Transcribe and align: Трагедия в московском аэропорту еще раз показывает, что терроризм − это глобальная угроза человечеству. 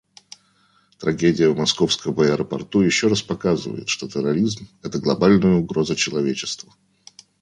Трагедия 0.97 1.47
в 1.51 1.55
московском 1.55 2.19
аэропорту 2.19 2.81
еще 2.81 3.05
раз 3.07 3.21
показывает, 3.21 3.87
что 3.87 4.09
терроризм 4.09 4.63
− 4.63 4.67
это 4.81 4.97
глобальная 4.97 5.57
угроза 5.57 5.95
человечеству. 5.95 6.73